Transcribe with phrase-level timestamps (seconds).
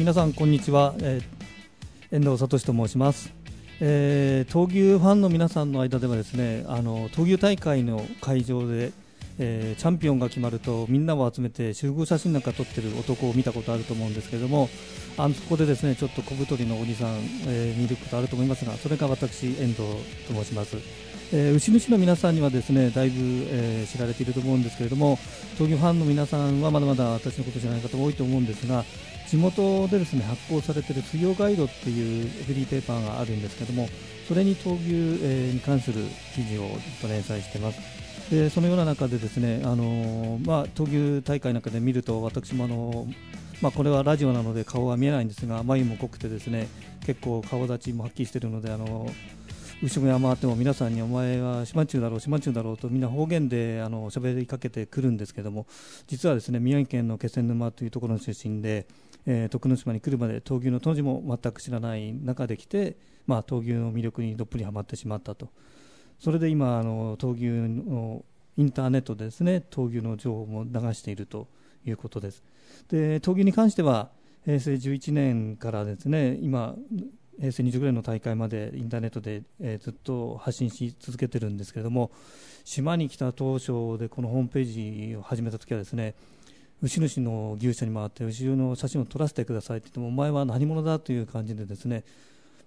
[0.00, 3.34] 皆さんこんにちは、えー、遠藤聡と申します、
[3.80, 8.92] えー、闘牛ファンの皆さんの間ではですねあの闘牛大会の会場で、
[9.38, 14.70] えー、チャンピオンが決まるとみんなを集めて集合写真なんか撮ってる男を見たことあると思うんですけれども
[15.18, 19.82] あそこでですねちょっと小太りのおじさん、え見ることあると思いますがそれが私遠藤
[20.26, 20.78] と申します。
[21.32, 23.20] えー、牛主の皆さんにはですねだいぶ、
[23.50, 25.16] えー、知られていると思うんですけれども
[25.58, 28.84] 闘牛ファンの皆さんはまだまだ私のこと知らない方も多いと思うんですが
[29.30, 33.88] 地元でですね発行されている水曜ガイドっていうフリーペーパーがあるんですけども
[34.26, 36.02] それに闘牛、え、に関する
[36.34, 37.78] 記事をずっと連載してます。
[38.30, 43.08] でそのような中でですね、あの、まあ、闘牛大会なんかで見ると私もあの
[43.60, 46.66] まあ、これはラジオなので顔は見えないんですが眉も濃くてですね
[47.04, 49.06] 結構顔立ちもはっきりしているのであの
[49.82, 55.66] 後ろに回っても皆さんにお前は島中だろう島中だろうとみんな方言であの喋りかけてくるんですけども
[56.06, 58.86] 実はですね宮城県の気仙沼というところの出身で、
[59.26, 65.48] えー、徳之島に来るまで闘牛の当時も全く知らない中で来て、まあ、闘牛の魅力にどっぷりはまってしまったと。
[66.18, 67.46] それで今あの闘牛
[67.88, 68.24] の
[68.56, 71.48] インターネットでですね闘牛の情報も流していると
[71.86, 72.42] いうことです。
[72.88, 74.10] で闘牛に関しては
[74.44, 76.74] 平成11年からですね今
[77.38, 82.10] 平成20年の大会までインターネットで、えー、ずっと発信し続けてるんですけれども
[82.64, 86.14] 島に来た当初でこのホームページを始めた時はですね
[86.82, 92.04] 牛主の牛舎に回って牛の写真を撮らせてくださいって言ってもお前は何者だという感じでですね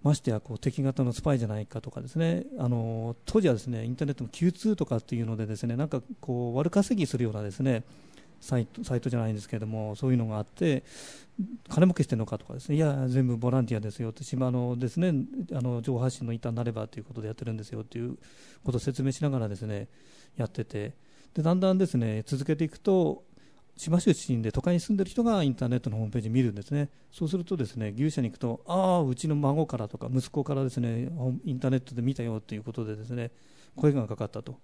[0.03, 7.83] ましてやこう敵型のスパイじゃないかとかですねあの当時はですねインターネットも Q2 とかっていうのでですねなんかこう悪稼ぎするようなですね
[8.41, 10.83] サイトサイトじゃないんですけれどもそういうのがあって
[11.69, 15.13] 金儲けしてるのかとかですねいや全部ボランティアですよって島のですね
[15.53, 18.17] あの情報発信の板になればということでやってるんですよという
[18.65, 19.87] ことを説明しながらですね
[20.35, 20.93] やってて
[21.33, 23.23] でだんだんですね続けていくと
[23.75, 26.89] 島出身で都会に住んでる人がインターネットのホームページ見るんですね。
[27.11, 31.09] そうするとですね牛舎に行くとああうちの孫からとか息子からですね
[31.43, 33.31] インターネットで見たよということでですね
[33.75, 34.59] 声がかかったと。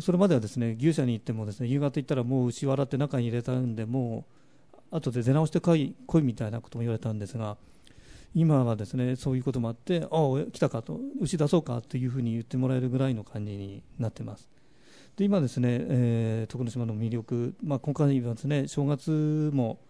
[0.00, 4.24] それまではですね牛舎に行ってもですね夕方行ったらもう牛笑って中に入れたんでも
[4.92, 7.58] う後で出直してこい来いみたいなことも言われたんですが
[8.34, 14.48] 今はですねそういうこともあってああ来たかと牛出そうかというふうに言ってもらえるぐらいの感じになってます。
[15.18, 19.80] で今ですね、えー、徳之島の魅力、まあ、今回はですね正月も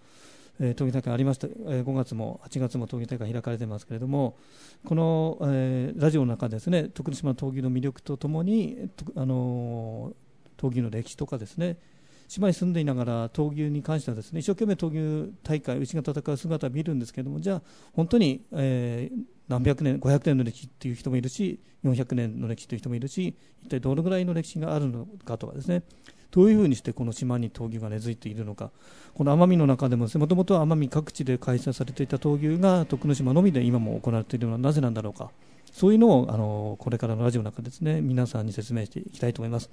[0.60, 4.36] えー、闘技大会ありました、えー、5月も8月も闘技大会開かれてますけれども
[4.84, 11.78] この、えー、ラジオの中ですね徳之島の闘技の魅力とともに、あのー、闘技の歴史とかですね
[12.26, 14.88] 島に住んでいながら闘牛に関してはですね一生懸命闘
[15.26, 17.62] 牛大会牛が戦う姿を見るんですけれどもじゃあ
[17.92, 25.82] 本当に、えー、何百年500年の歴史っていう人もいるし400年の歴史という人もいるし一体どのぐらいの歴史があるのかとかですね。
[26.30, 28.70] どういうふうにしてこの島に闘牛が根付いているのか。
[29.14, 35.30] この奄美の中でももともとは奄美各地で開催されていた闘牛が徳之島のみで今も行われているのはなぜなんだろうか。
[35.72, 39.70] そういうのをあのこれからのラジオの中ですね皆さんに説明していきたいと思います。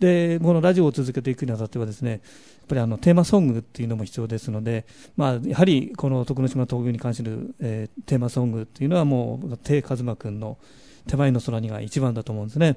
[0.00, 2.20] でこのラジオを続けていくにあたってはですねやっ
[2.68, 10.58] ぱりあのテーマソングっていうのも必要ですので、まあ、やはりこの徳之島闘牛に関する、えー、テーマソングっていうのはもう手和馬君の
[11.06, 12.76] 「手前の空に」が一番だと思うんですね。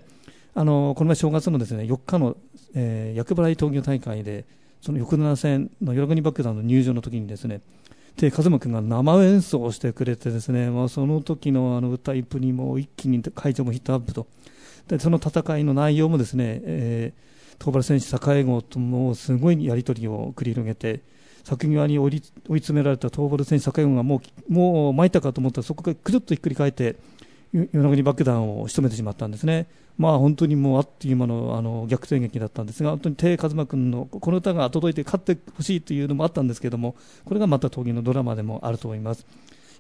[0.54, 2.36] あのこの前正月のですね4日の、
[2.74, 4.46] えー、厄払い闘牛大会で
[4.82, 7.62] その翌7戦の与那国爆弾の入場の時にですね
[8.18, 14.26] で和真君が生演奏をしてくれてですね、まあ、その時のあの歌いっぷりも一気に会場もヒットアップと
[14.88, 21.02] でその戦いの内容もですね、えー、東原選手栄号ともすごいやり取りを繰り広げて
[21.44, 26.96] 作際に追い詰められた東原選手栄号がもうもう参ったかと思ったらそこからくるっとひっくり返って
[27.54, 29.68] 与那国爆弾を仕留めてしまったんですね。
[29.98, 36.96] まあ、本当にもうあっという間のあの逆転劇だったんですが、本当に手和真君のこの歌が届いて勝ってほしいというのもあったんですけども、
[37.26, 39.26] これがまた闘牛のドラマでもあると思います。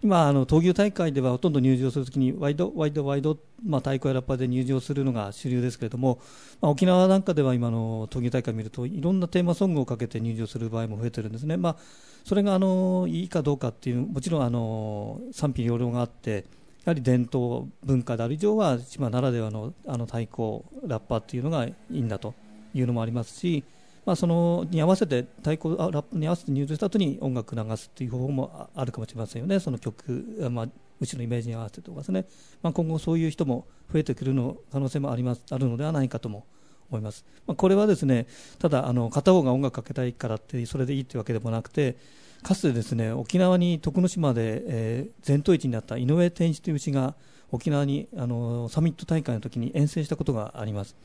[0.03, 6.19] 今、あの闘牛大会ではほとんど入場するときにワイド、ワイド、ワイド、まあ、太鼓やラッパーで入場するのが主流ですけれども、
[6.61, 11.75] まあ、沖縄なんかでは今の闘牛大会を見るといろんなテーマソングをかけて入場する場合も増えてるんですね、まあ、
[12.23, 16.45] それがあのいいかどうかっていうもちろんあの賛否両論があって
[16.85, 22.33] やはり伝統文化である以上は島ならではのあの太鼓ラッパーっていうのがいいんだと
[22.73, 23.63] いうのもありますし、
[24.07, 29.59] まあ、そのに合わせて太鼓ラップに合わせて入場した後に音楽流すっていう方法もあるかもしれませんよね。
[29.59, 30.67] その曲、まあ、
[31.01, 32.25] うちのイメージに合わせてとかですね、
[32.61, 36.45] まあ、今後そういう人も増えてくるの可能性もありますあるのではないかとも
[36.89, 38.27] 思います、まあ、これはですね
[38.59, 41.97] ただあの片方が音楽かけたいからってそれでいいというわけでもなくて
[42.43, 47.15] かつてですね沖縄に徳之島で、えー、全統一になった井上天一という牛が
[47.51, 50.95] 沖縄にあのサミット大会の時に遠征したことがあります。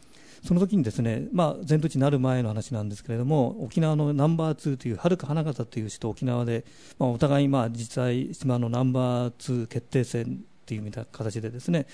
[0.44, 6.65] その時にですね、まあ、全土地になる前の話なんですけれども沖縄のナンバー2というはるか花形という市と沖縄で、
[6.99, 11.87] まあ、お互いまあ実際島のナンバー2決定戦という形でですね、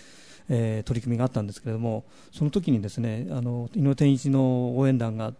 [0.48, 5.34] えー、取り組みがあったんですけれどもその時にですねあの井上天一の応援団が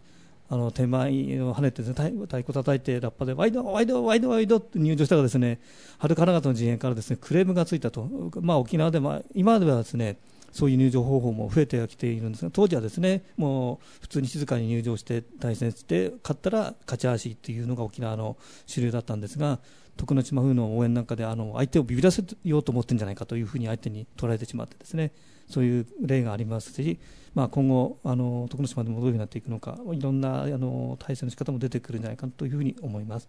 [0.50, 1.10] あの手前
[1.42, 2.02] を跳ねて、ね、太
[2.38, 5.60] 鼓叩いてラッパでワイドワイドワイドワイドって入場したがですね
[5.98, 8.08] はるかな方の陣営からですねクレームがついたと、
[8.40, 10.18] まあ、沖縄でも今ではですね
[10.52, 18.36] そういう入場方法も増えてきているんですが当時はですねもう普通に静かに入場して対戦して勝ったら勝ち足っていうのが沖縄の
[18.66, 19.58] 主流だったんですが
[19.98, 25.12] 徳之島風の応援なんかであの相手をビビらせようと思ってるんじゃないかというふうに相手に捉えてしまってですね
[25.50, 26.98] そういう例がありますし、
[27.34, 33.28] まあ、今後あの徳之島でもどういうふうになっていくのかいろんなあの対戦の仕方も出てくるんじゃないかというふうに思います。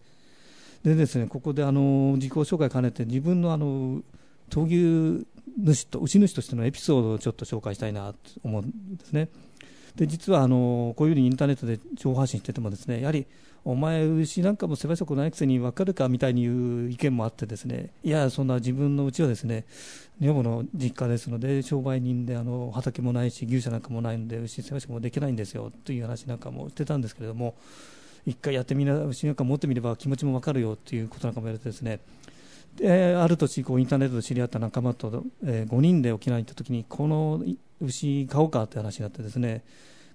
[0.84, 4.02] でですねここであの自己紹介兼ねて自分のあの
[4.50, 5.26] 闘牛
[5.58, 9.30] 主と牛主としてのエピソードをちょっと紹介したいなと思うんですね。
[9.96, 13.26] で実はあのこういうふうにインターネットで情報発信しててもですねやはり
[13.66, 17.90] お前、牛なんかも世話したことないくせに分かるかみたいに言う意見もあってですね。
[18.04, 19.66] いや、そんな自分のうちはですね
[20.22, 27.56] 女房の実家ですので商売人であの畑もないし牛舎なんかもないので牛世話しかもできないんですよという話なんかもしてたんですけれども
[28.26, 32.00] 一回やってみな牛なんか持ってみれば気持ちも分かるよということなんかも言われてですね。
[32.76, 37.42] である年こうインターネットで知り合った仲間と、えー、5人で沖縄に行った時にこの
[37.82, 39.64] 牛買おうかって話になってですね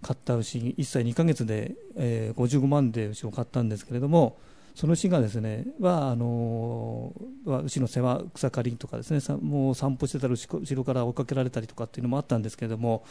[0.05, 4.37] 買った牛1歳2ヶ月で、えー、55万で牛を買ったんですけれども
[4.75, 13.05] その牛がですねはあのー、牛の世話草刈りとかですねもう散歩してたら後ろから追いかけられたりとかっていうのもあったんですけれども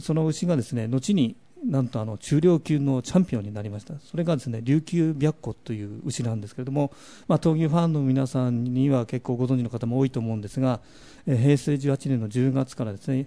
[0.00, 3.92] その牛がですね後になんとあの中量級のチャンピオンになりました。
[3.98, 6.90] それがですね琉球白虎という牛なんですけれども、
[7.28, 10.80] まあ、闘牛ファンの皆さんには結構ご存知の方も多いと思うんですが、
[11.26, 13.26] えー、平成18年の10月からですね、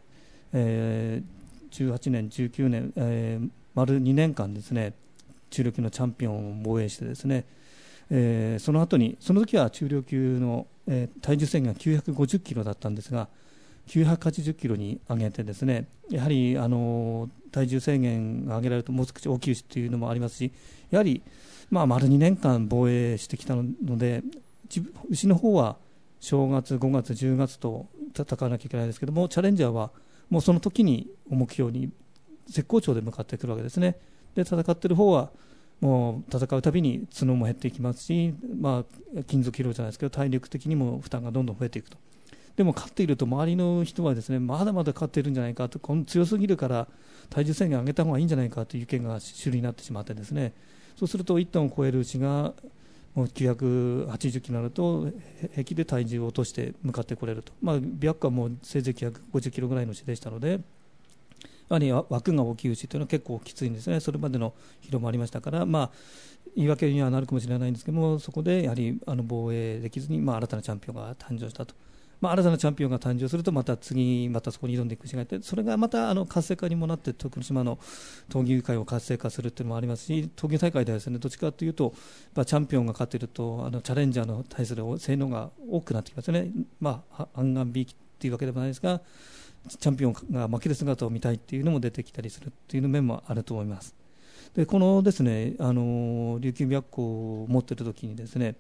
[0.52, 1.43] えー、
[1.74, 4.94] 18年、19年、えー、丸2年間ですね
[5.50, 7.46] 中量級のチャンピオンを防衛してですね、
[8.10, 13.28] えー、その後にその時は中量級の、えー、体重制限が950キロだったんですが
[13.88, 20.52] 980キロに上げてですねやはりあの体重制限が上げられるともう少し大きいしというのもありますし
[20.90, 21.22] やはり、
[21.70, 24.24] まあ、丸2年間防衛してきたので
[25.10, 25.78] 牛の方は
[26.20, 27.88] 正月、5月、10月と
[28.18, 29.92] 戦わなきゃいけないですけどもチャレンジャーは
[30.34, 31.92] もうその時に目標に
[32.48, 33.98] 絶好調で向かってくるわけですね。
[34.34, 35.30] で戦ってる方は
[35.80, 38.84] もう戦うたびに角も減っていきますし、ま
[39.16, 42.00] あ、金属疲労じゃないですけど体力的にも負担がどんどん増えていくと。
[42.56, 46.88] でも勝っていると周りの人はですねまだまだ勝っているんじゃないかとこの強すぎるから
[47.30, 50.54] 体重制限上げた方がいいんじゃないかという意見が主流になってしまってですね
[50.96, 52.54] そうすると1トンを超える牛が
[53.16, 55.08] もう980キロになると
[55.52, 60.60] 平気で体重を落として向かってこれると、まあ、ビアックはもせいぜい950キロぐらいの牛でしたので、や
[61.70, 65.92] はり枠が大きい牛というのは結構きついんですね、それまでの疲労もありましたから、まあ、
[66.56, 71.76] 言い訳にはなるかもしれないんですけども、そこでやはりあの防衛できずに、まあ、新たなチャンピオンが誕生したと。
[72.24, 77.78] まあ、新たなチャンピオンが誕生するとまた次、またそこに挑んでいくしがいてそれがまたあの活性化にもなって徳島の
[78.30, 81.94] 闘牛界を活性化するというのもありますし闘牛大会ではですねどっちかというと
[82.34, 86.50] まあチャンピオンが勝てるとあのチャレンジャーの対する性能が多くなってきますよね、
[86.80, 89.02] まあ、暗眼びいきというわけでもないですが
[89.68, 93.94] チャンピオンが負ける姿を見たいというのも出てきたりするという面もあると思います。
[94.56, 98.56] でこのですねあの琉球白虎を持ってる時にですね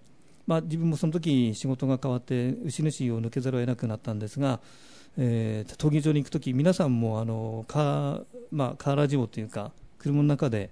[0.45, 4.59] まあ、自分もその時仕事が変わって牛主を抜けざるを得なくなったんですが、
[5.17, 10.69] えー、闘技場に行く時皆さんもあのカー,、まあ、カーラジオというか車の中で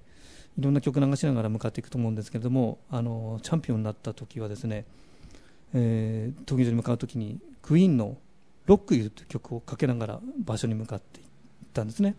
[0.59, 4.85] いろんな曲流しながら向かっていくと思うんですけれどもあのチャンピオンになった時はですね、
[5.73, 8.17] えー、闘技場に向かう時にクイーンの
[8.65, 11.25] 「ロックユー」という曲をかけながら場所に向かっていっ
[11.73, 12.15] たんですね。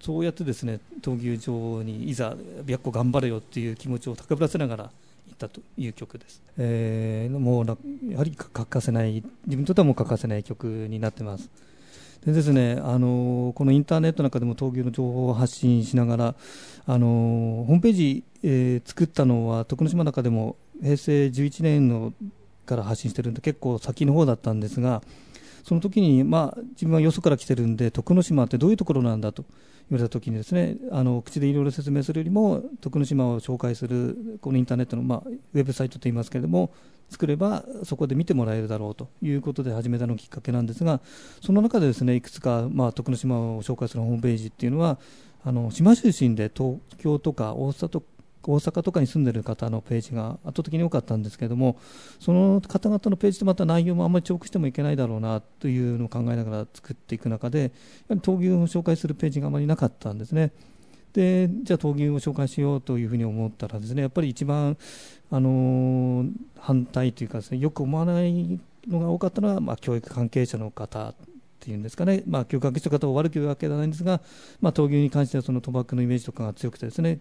[0.00, 4.90] そうやってですね闘牛場にいざ白虎頑張れよっていう気持ちを高ぶらせながら
[5.30, 7.66] ったという曲です、えー、もう
[8.10, 11.50] やはり欠かせない自分にとってはもう欠かせない曲になってます。
[12.24, 16.34] でですね、あのこのインターネットなんかでも闘牛の情報を発信しながら、
[16.86, 22.12] あのホームページ、えー、作ったのは徳之島の中でも平成11年の
[22.64, 25.02] から発信してるんで結構先の方だったんですが
[25.64, 29.44] その時にまあ自分はよそから来てるんで徳之島ってどういうところなんだと。
[29.92, 36.72] 言われた時にですねあの口でいろいろ説明するよりも徳之島を紹介するこのインターネットの、まあ、ウェブサイトといいますけれども
[37.10, 41.00] 作ればそこで見てもらえるだろうということで始めたのきっかけなんですが
[41.42, 44.98] その中でですねいくつか、まあ、徳之島を紹介するホームページっていうのは
[45.44, 48.02] あの島出身で東京とか大阪と
[48.44, 51.78] 大阪とかに住んでる方のページが圧倒的に多かったんですけれども
[52.20, 57.72] その方々のページとまた内容もあんまり重複してもいけないだろうなというのを考えながら作っていく中で
[58.08, 60.52] 闘牛を紹介するページがあまりなかったんですね。
[61.12, 64.78] でじゃあ闘牛を紹介しようというふうに思ったらですねやっぱり一番、
[65.30, 66.24] あの、
[66.58, 68.58] 反対というかですねよく思わない
[68.88, 71.14] のが多かったのは、まあ、教育関係者の方っ
[71.60, 74.20] ていうんですかね、まあ、教育関係者の方を悪く言うわけではないんですが、
[74.60, 77.20] まあ、闘牛に関してはその賭博のイメージとかが強くてですね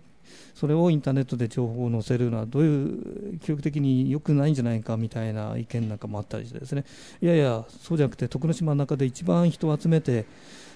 [0.53, 6.85] それをインターネットで情報を載せるのはどういう教育的に良くないんじゃないかみたいな意見なんかもあったりしてですね
[7.21, 10.25] いやいやそうじゃなくて徳之島の中で一番人を集めて、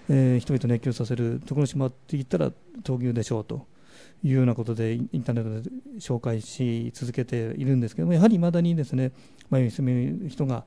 [0.10, 2.52] えー、人々を熱狂させる徳之島って言ったら
[2.84, 3.68] 闘牛でしょうと。
[4.24, 9.12] いうようなことでインターネットで紹介し続けているんですけどもやはりいまだにですね
[9.52, 10.66] 迷い住む人が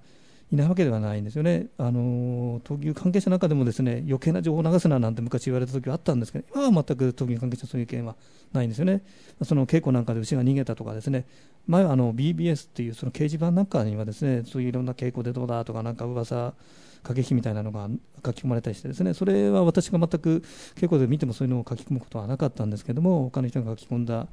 [0.50, 8.16] いないわけではないんですよね、あの闘牛関係者の中でもですね余計な情報を流すななんて昔言われた時はあったんですけど、今は全く闘牛関係者、そういう意見は
[8.52, 9.02] ないんですよね、
[9.42, 11.26] その稽古なんかで牛が逃げたとか、ですね。
[11.66, 16.54] 前はあの BBS っていうその掲示板なんかにはですねそういういろんな稽古でどうだとか、なんか噂
[17.02, 17.88] 駆け引きみたいなのが
[18.24, 19.12] 書き込まれたりしてですね。
[19.12, 20.42] それは私が全く
[20.76, 24.28] 稽古で見てもそういうのを書き込むことはなかったんですけども他の人が書き込んだ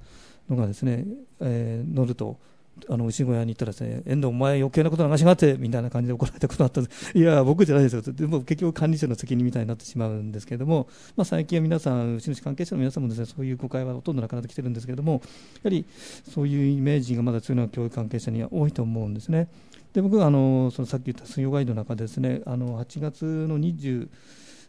[0.49, 1.05] のがですね、
[1.41, 2.39] えー、乗ると
[2.89, 15.19] あの牛小屋に行ったらですね、遠藤、お前、余計なこと流しがってみたいな感じで怒られたことがあったんです、 いや、僕じゃないですよ、でも結局、管理者の責任みたいになってしまうんですけれども、まあ、最近は皆さん、牛主関係者の皆さんもですねそういう誤解はほとんどなくなってきてるんですけれども、や
[15.63, 15.85] はり
[16.29, 19.47] そういうイメージがまだ強いのは教育関係者には多いと思うんですね。
[19.93, 24.09] で僕はあのそのさっき言った水曜ガイドの中でですね、あの8月の20、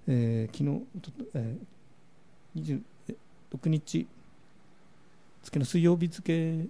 [0.06, 2.82] えー、昨日、えー、
[3.56, 4.06] 26日
[5.42, 6.66] 付の水曜日付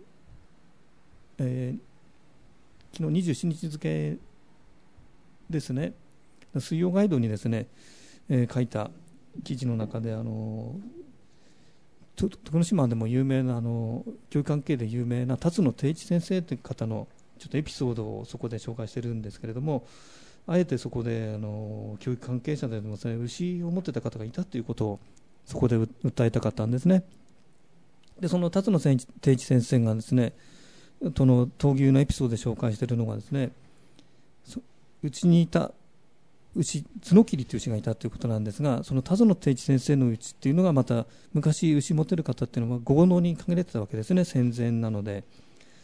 [1.38, 4.16] えー、昨日27日付
[5.50, 5.92] ですね。
[6.58, 7.66] 水曜ガイドにですね、
[8.28, 8.90] えー、書いた
[9.44, 10.74] 記事の中であの
[12.16, 17.06] 徳之島でも有名なあの教育関係で有名な辰野定一先生という方の
[17.38, 19.86] ちょっとエピソードをそこで紹介してるんですけれども
[20.46, 25.00] あえてそこであの教育関係者でも、ね、牛を持ってた方がいたということを
[25.44, 27.04] そこで訴えたかったんですね。
[28.20, 30.32] でその辰野定一先生がですね
[31.14, 33.52] との闘牛のエピソードで紹介しているのがですね
[35.02, 35.72] うちにいた
[36.56, 45.24] 牛角切りという牛がいたということなんですがその田園定一先生の牛っていうのがまた昔牛持てる方っていうのは豪農に限られてたわけですね戦前なので。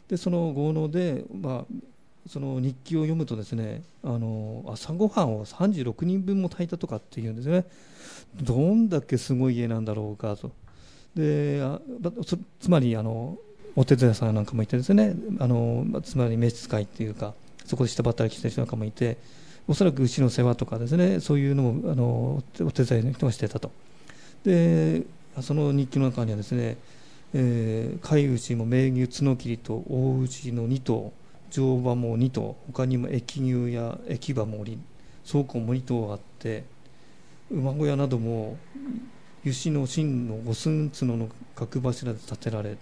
[0.08, 7.64] でその豪農で、まあ、その日記を読むとですねあの朝ごはんを36人分も炊いたとかっていうんですね。
[8.42, 10.50] どんだけすごい家なんだろうかと。
[11.14, 11.80] であ
[12.60, 13.38] つまりあの
[13.76, 19.16] お手伝いさんなんかもいてですねあのつまり召使いっていうかそこで下働きしてる人なんかもいて
[19.68, 23.70] おそらく牛の世話とかですねそういうのもあのお手伝いの人がしてたと。
[24.44, 25.02] で
[25.40, 26.76] その日記の中にはですね、
[27.32, 31.12] えー、飼い牛も名牛角切りと大牛の2頭
[31.50, 34.78] 乗馬も2頭他にも駅牛や駅馬もおり
[35.30, 36.64] 倉庫も2頭あって
[37.50, 38.58] 馬小屋なども
[39.44, 42.76] 油脂の芯の五寸角の角柱で建てられ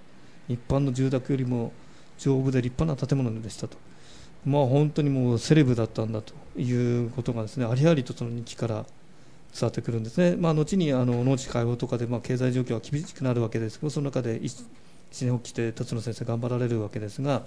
[0.52, 1.72] 一般の住宅よりも
[2.18, 3.76] 丈夫で立派な建物でしたと、
[4.44, 8.74] まあ、本当にもうセレブだったんだということがですねありありとその日記から
[9.54, 14.64] 伝わってくるんですね、まあ、後にあの農地開放とかでまあ経済状況は厳しくなるわけですけどその中で一
[15.22, 17.42] 年起きて辰野先生頑張られるわけですが、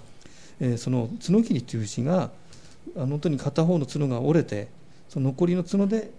[0.60, 2.30] えー、その角切りという牛が
[2.96, 4.68] あの本当に片方の角が折れて
[5.08, 6.10] その残りの角で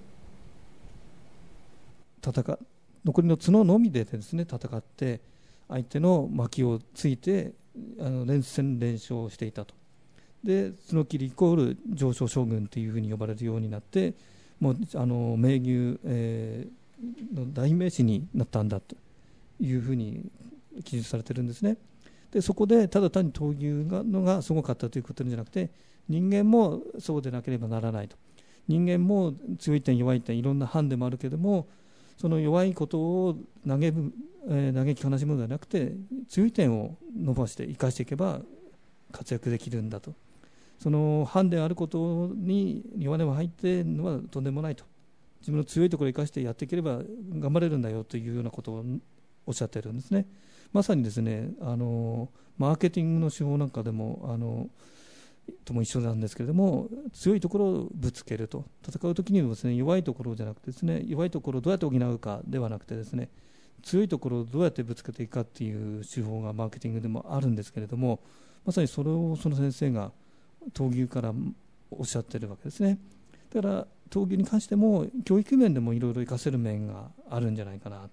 [2.24, 2.58] 戦
[3.04, 5.20] 残りの角のみでですね戦って
[5.68, 7.54] 相手の巻をついて
[8.00, 9.74] あの連戦連勝していたと。
[10.44, 14.14] で角切りイコール上昇将軍というふうに呼ばれるようになって
[14.60, 18.96] もうあの名牛、えー、の代名詞になったんだと
[19.60, 20.30] いうふうに
[20.84, 21.78] 記述されてるんですね。
[22.32, 25.72] でそこでただ単に闘牛がのがすごかったということじゃなくて
[26.08, 28.18] 人間もそうでなければならないと。
[28.68, 31.68] 人間も強い点弱い点いろんなハンデもあるけども
[32.18, 34.12] その弱いことを嘆む、
[34.48, 35.94] えー、嘆き悲しむのではなくて
[36.30, 38.42] 強い点を伸ばして生かしていけば
[39.12, 40.14] 活躍できるんだと。
[40.80, 44.84] そのハンデあることに弱音は入っているのはとんでもないと。
[45.40, 47.02] 自分の強いところを生かしてやっていければ
[47.34, 48.86] 頑張れるんだよというようなことを
[49.46, 50.26] おっしゃっているんですね。
[50.74, 54.70] まさにですねあのマーケティングの手法なんかでもあの
[55.64, 58.66] とも一緒なんですけれども強いところをぶつけると。
[58.86, 63.30] 戦う時にもですね弱いところじゃなくてですね弱いところをどうやって補うかではなくてですね
[63.86, 68.20] 強いところをどうやってぶつけていくかっていう手法がマーケティングでもあるんですけれども
[68.66, 70.12] まさにそれをその先生が
[70.74, 71.32] 闘牛から
[71.92, 72.98] おっしゃってるわけですね。
[73.54, 78.10] だから闘牛に関しても教育面でもいろいろ活かせる面があるんじゃないかな。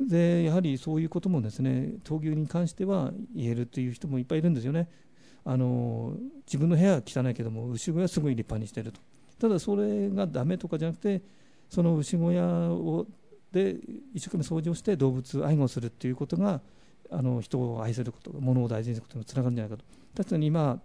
[0.00, 4.88] でやはりそういうこともですね闘牛に関しては言えるという人もいっぱいいるんですよね。
[5.44, 6.16] あの
[6.46, 9.00] 自分の部屋は汚いけども牛小屋はすごい立派にしてると。
[9.40, 11.22] ただそれがダメとかじゃなくて
[11.68, 13.08] その牛小屋を
[13.52, 13.76] で
[14.14, 16.60] 一生懸命掃除をして動物愛護するっていうことが
[17.10, 19.84] あの人を愛すること物を大事にすることにつながるんじゃないかと
[20.16, 20.80] 確かに今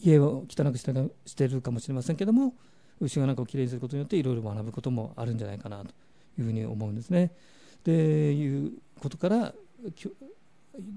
[0.00, 0.92] 家を汚くして
[1.24, 2.54] してるかもしれませんけども
[3.00, 5.90] 牛がなんかをきれいにすることによっていろいろ学ぶこともあるんじゃないかなと
[6.38, 7.32] いうふうに思うんですね。
[7.84, 9.54] でいうことから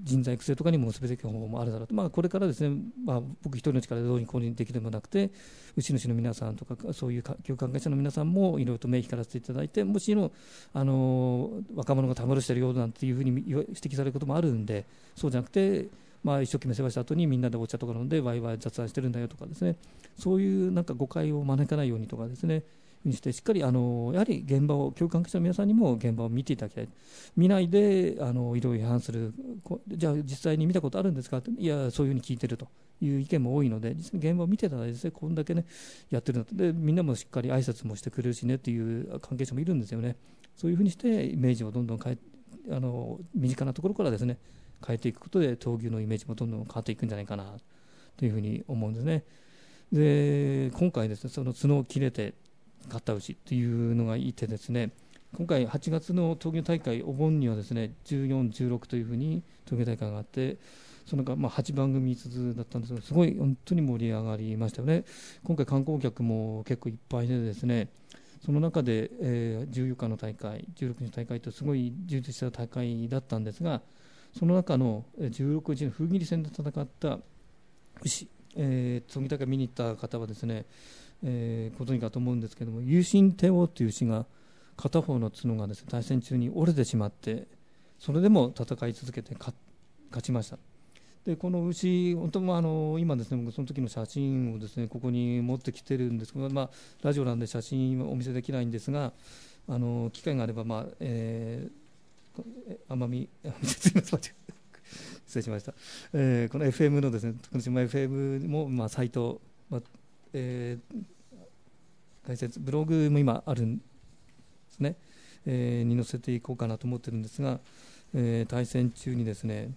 [0.04, 5.30] 人材育成とかにも結べていく方法もあるだろうと、まあ、これからですね、まあ、僕一人の力でどうにこうにできるでもなくて
[5.76, 10.32] 牛主の皆さんとかそういう教育関係者の皆さんもいろいろと目光らせていただいてもしの
[10.74, 15.86] あの若者がたむろしてるようなんていうふうに指摘されることもあるんでそうじゃなくて、
[16.22, 19.76] まあ、一生懸命世話した後にみんなでお茶とか飲んでワイワイ雑談してるんだよとかですね。
[20.18, 22.62] そういうなんか誤解を招かないようにとかですね。
[23.04, 26.88] にしてしっかりあのやはり現場を教育関係者の皆さんにも現場を見ていただきたい。
[27.36, 29.32] 見ないであのいろいろ違反する
[29.88, 31.38] じゃあ実際に見たことあるんですか？
[31.38, 32.68] っていやそういうふうに聞いてると。
[33.02, 35.64] いう意見も多いので実現場を見ていただいてこんだけね
[36.10, 40.16] やってるんだでみんなもしっかり挨拶もしてくれるしねっていう関係者もいるんですよね。
[40.54, 42.18] そういうふうにしてイメージをどんどん変え
[42.70, 44.36] あの身近なところからですね
[44.86, 47.56] 変えていくことで闘牛のイメージもどんどん変わっていくんじゃないかな
[48.18, 49.24] というふうに思うんですね。
[49.90, 52.34] で今回ですねその角を切れて
[52.86, 54.90] 勝った牛っていうのがいてですね。
[55.36, 60.58] 今回8月の東京大会お盆にはですね14、16というふうに東京大会があって
[61.06, 65.04] そのまあ8番組ずつだったんですけどすごい本当に盛り上がりましたよね。
[65.44, 67.88] 今回観光客も結構いっぱいでですね
[68.44, 73.82] その中で、えー、14日の大会16日の大会とすごい充実した大会だったんですが
[74.36, 77.18] その中の16日の風切り戦で戦った
[78.02, 80.64] 牛、えー、大会見に行った方はですね
[81.22, 84.26] えー、ことにかと思うんですけども有心帝王という牛が
[84.76, 87.46] 片方の角がですね対戦中に折れてしまって
[87.98, 89.54] それでも戦い続けて勝
[90.22, 90.58] ちました。
[91.24, 96.70] でこの牛本当もあの今ですね僕その時の写真をですねここに持ってきてるんですけど、まあ、
[97.02, 99.12] ラジオなんで写真はお見せできないんですが
[99.68, 103.28] あの機会があれば、まあえー、奄美
[103.62, 103.94] 失
[105.36, 105.74] 礼しました、
[106.14, 109.82] えー、この FM のですね徳島 FM も、まあ、サイト、まあ
[110.32, 111.04] えー、
[112.26, 113.82] 解説ブログも今あるんで
[114.68, 114.96] すね、
[115.46, 117.60] えー、に載せていこうかなと思ってるんですが、
[118.14, 119.70] えー、対戦中にですね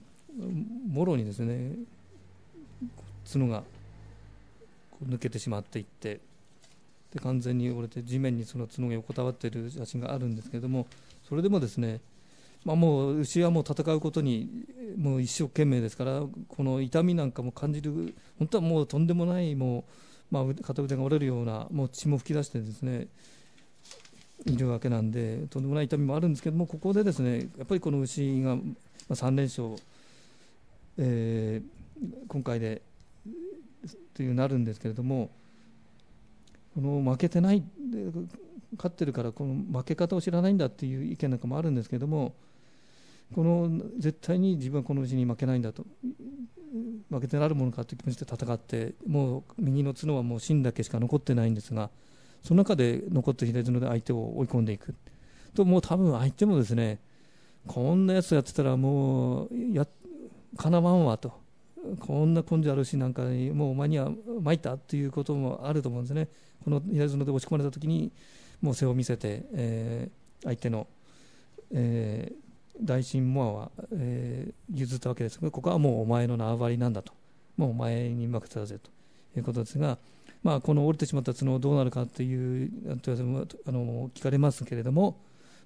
[0.87, 1.73] もろにですね
[3.31, 3.63] 角が
[5.07, 6.19] 抜けてしまっていって
[7.13, 10.87] で完全に折れて地面にその角が横たわっている写真があるんですけれども
[11.27, 12.01] それでもですね
[12.65, 14.65] まあ、もう牛はもう戦うことに
[14.97, 19.83] もう一生懸命ですからこの痛みなんかも感じる本当はもうとんでもないもう
[20.33, 23.07] まあ、片腕が折れるようなもう血も噴き出してですね
[24.47, 28.57] いるわけなんでとんでもない痛みもあるんですけどもここでですねやっぱりこの牛が、
[29.11, 29.75] 3連勝、
[30.97, 32.81] えー、今回で
[34.15, 35.29] というなるんですけれども
[36.73, 37.61] この負けてない
[38.75, 42.33] 勝ってるからこの負け方を知らないんだっていう意見なんかもあるんですけれども
[43.35, 43.69] この
[43.99, 45.85] 絶対に自分はこの牛に負けないんだと
[47.09, 51.89] 負けてなるものかという気持ちで戦ってもう右の角はもう芯だけしか残ってないんですが
[52.41, 54.95] その中で残った左角で相手を追い込んでいく。
[55.53, 56.99] ともう多分相手もですね
[57.67, 59.87] こんなやつをやってたらもうや
[60.57, 61.41] かなわんわと。
[61.99, 64.09] こんな根性あるしなんかもうお前には
[64.41, 66.27] 参ったっていうこともあると思うんですね。
[66.63, 68.11] この左角で押し込まれた時に
[68.61, 70.87] もう背を見せて、えー、相手の、
[71.73, 72.42] えー、
[72.81, 77.13] 大神モアは、えー、譲ったわけですがここはもうお前の縄張りなんだと。
[77.55, 78.89] もうお前に任せたぜと。
[79.37, 79.97] いうことですが、
[80.43, 82.89] まあ、この折れてしまった角どうなるかというあ
[83.71, 85.17] の聞かれますけれども、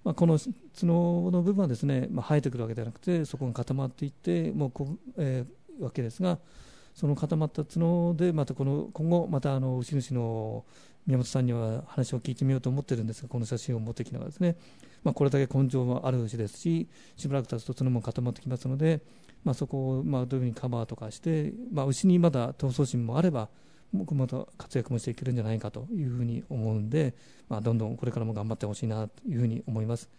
[0.04, 6.38] まあ、この角の部分はですね、まあ、生えてくるわけではなくてそこが固まっていってもうこ、えー、わけですが
[6.96, 10.65] その固まった角でまたこの今後またあの牛主の
[11.06, 14.56] 宮本さんには話を聞いてみようと思ってるんですがこの写真を持ってきながらですね。
[15.08, 19.00] まあ、これだけ根性もある牛ですししばらく経つと角も固まってきますので、
[19.46, 23.48] まあ、そこをまあどういうふうにカバーとかして、まあ、牛にまだ闘争心もあれば
[23.93, 27.13] 僕また活躍もしていけるんじゃないかというふうに思うんで、
[27.48, 30.10] まあ、どんどんこれからも頑張ってほしいなというふうに思います。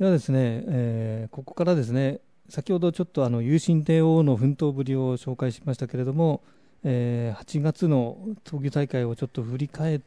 [0.00, 2.18] ではですね、えー、ここからですね
[2.48, 6.42] 先ほどちょっとあの有心帝王の奮闘ぶりを紹介しましたけれども、
[6.82, 10.04] えー、8月の闘牛大会をちょっと振り返って、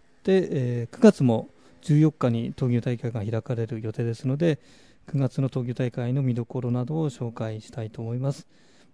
[0.51, 1.47] えー、9月も
[1.81, 4.59] 14日に闘牛大会が開かれる予定ですので
[5.07, 8.47] 9月の闘牛大会の見どころなどを紹介したいと思います。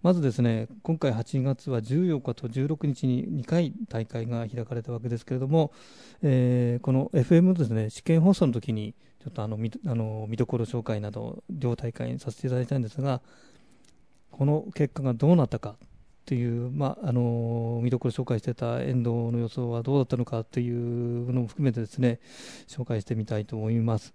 [0.04, 5.72] まずですね今回8月は14日と16日に2回大会が開かれたわけですけれども、
[6.22, 8.94] えー、この FM のですね試験放送の時に
[9.24, 13.22] ちょっとあの見あの見どころ紹介など両大会にさせていただいたんですが
[14.30, 15.78] この結果がどうなったか
[16.24, 22.22] っていう、まあ、あの見どころ紹介していた遠藤の予想はどうだったのかっていうのも含めてですね
[22.68, 24.14] 紹介してみたいと思います。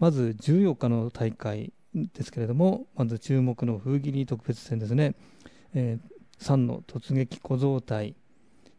[0.00, 5.14] まず14日の大会ですけれども、まず注目の風切り特別戦ですね、
[5.74, 8.16] えー、3の突撃小僧隊、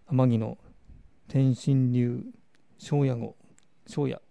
[0.07, 0.57] 天城の
[1.29, 2.25] 天心流
[2.77, 3.38] 庄屋号、
[3.88, 4.21] 庄屋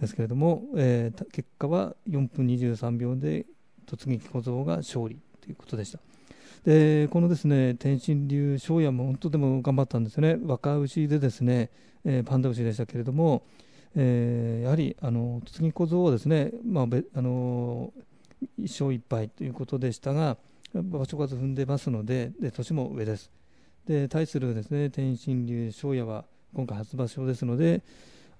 [0.00, 3.44] ですけれども、えー、結果は4分23秒で
[3.86, 6.00] 突撃小僧が勝利ということでした。
[6.64, 11.70] でこのですね天心流庄屋も本当でも頑張ったんですよね、若牛でですね、
[12.04, 13.42] えー、パンダ牛でしたけれども、
[13.96, 17.92] えー、やはりあの突撃小僧はですね、まあ、あの
[18.60, 20.36] 1勝1敗ということでしたが、
[20.74, 23.30] 場所数踏んでますので、で年も上です。
[23.86, 27.82] で対するですね天心流庄屋は今回初場所ですので、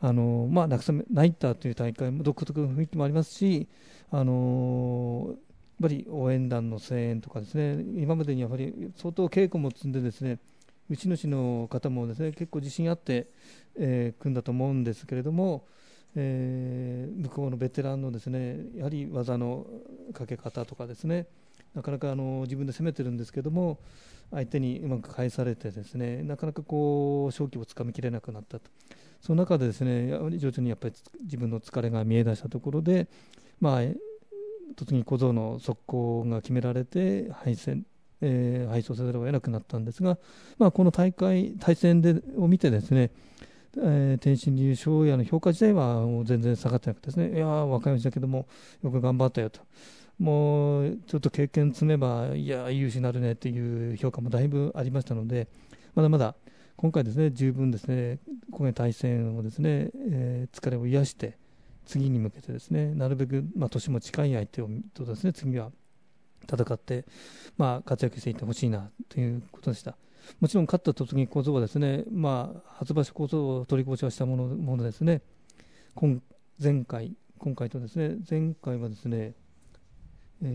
[0.00, 3.68] あのまあ、ナイターという大会も独特の雰囲気もありますし、
[4.10, 5.36] あのやっ
[5.80, 10.38] ぱり応援団の声援とかですね今までにやはり相当稽古も積んでですね
[10.90, 13.28] 打ち主の方もですね結構自信あって、
[13.76, 15.66] えー、組んだと思うんですけれども、
[16.14, 19.66] えー、向こうのベテランのですねやはり技の
[20.12, 21.26] かけ方とかですね
[21.74, 23.78] なかなかあの自分で攻めてるんですけども
[24.30, 28.70] 相手にうまく返されてですねなかなかこう勝機をつかみきれなくなったと。
[29.20, 33.08] その中でですね徐々にやっぱり自分の疲れが見え出したところで
[33.58, 33.80] まあ
[34.76, 37.84] 突撃小僧の速攻が決められて敗戦
[38.26, 40.18] えー、配送せざるを得なくなったんですが、
[40.58, 43.10] まあ、この大会、対戦でを見てですね、
[43.76, 48.46] えー、天心流翔也の評価自体はもう全然下がってなくてですね、いや若いうちだけども、
[48.82, 49.60] よく頑張ったよと、
[50.18, 55.48] もうちょっと経験積めば、いや、有志になるねっていう評価もだいぶありましたので、
[55.94, 56.34] まだまだ
[56.76, 61.36] 今回ですね、十分ですね、今回対戦をですね、えー、疲れを癒して、
[61.84, 65.70] 次に向けてですね、なるべく、まあ、年も近い相手をとですね、次は
[66.50, 67.04] 戦って、
[67.56, 69.96] まあ、活躍していってほしいなということでした。
[70.40, 75.22] もちろん勝った突撃構造はですね、まあ、初場所構造を取り越しはしたものものですね、
[75.94, 76.20] 今
[76.62, 79.34] 前回、今回とですね、前回はですね、
[80.42, 80.46] え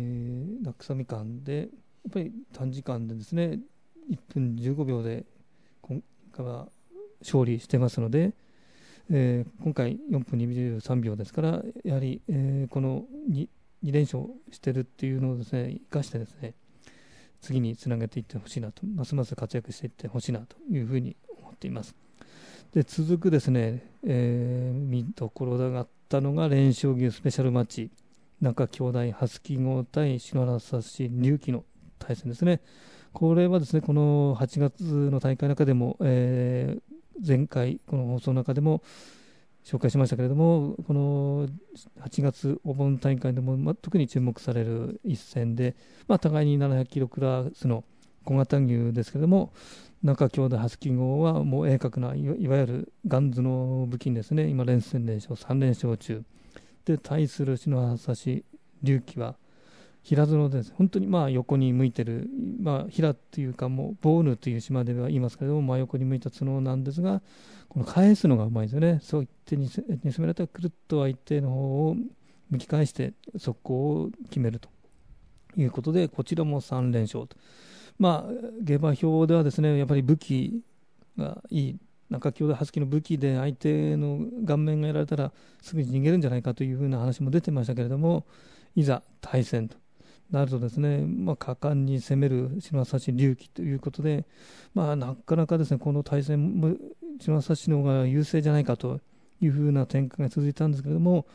[0.61, 1.67] ー、落差みかんで、やっ
[2.11, 3.59] ぱり短時間でですね、
[4.09, 5.25] 1分15秒で
[5.81, 6.67] 今回は
[7.21, 8.33] 勝利してますので、
[9.11, 13.47] えー、今回4分23秒ですから、やはり、えー、この 2,
[13.83, 16.53] 2連勝してるっていうのをですね生かしてですね
[17.41, 21.95] 次につなげていってほしいなとますます活躍していってほしいなというふうに思っています。
[22.73, 27.91] で続くですね、えー、見どころだったのが連勝牛スペシャルマッチ。
[28.41, 31.65] 中兄弟初木号対篠原さし龍騎の
[31.97, 32.61] 対戦ですね
[33.11, 36.81] これはですねこの8月の大会の中でも、えー、
[37.25, 38.81] 前回この放送の中でも
[39.65, 41.47] 紹介しましたけれども、この
[42.01, 45.75] 8月お盆大会でも、まあ、特に注目される一戦で、
[46.07, 47.83] まあ、互いに700キロクラスの
[48.25, 49.51] 小型牛ですけれども、
[50.01, 56.23] 中兄弟初記号はもう鋭角ないわゆるガンズの武器にですね、今連戦連勝、3連勝中。
[56.85, 58.45] で、対する篠原し
[58.81, 59.35] 龍騎は、
[60.03, 60.73] 平園です。
[60.75, 62.29] 本当にまあ横に向いてる、
[62.61, 67.21] まあ、平っていうか、もうボーヌという島では言いますけれども、真横に向いた角なんですが、
[67.67, 68.99] この返すのがうまいですよね。
[69.03, 71.95] そう言ってに攻められたらくるっと相手の方を
[72.49, 74.69] 向き返して速攻を決めると
[75.55, 77.37] いうことで、こちらも3連勝と。
[77.99, 78.33] まあ、
[78.63, 80.63] 下馬評ではですね、やっぱり武器
[81.17, 81.77] がいい。
[82.09, 85.31] 中京で初期の武器で相手の顔面がやられたら
[85.61, 88.25] すぐに逃げるんじゃないかというふうな話も出てましたけれども、
[88.75, 89.77] いざ対戦と
[90.31, 94.25] なるとですね、まあ、果敢に攻める篠原氏隆起ということで、
[94.73, 96.75] まあ、なかなかですねこの対戦も
[97.19, 98.99] 篠原氏の方が優勢じゃないかと
[99.41, 101.25] いうふうな展開が続いたんですけれども、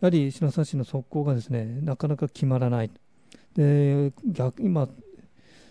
[0.00, 2.90] やはり篠原氏の速攻がですねなかなか決まらない。
[3.56, 4.88] で逆今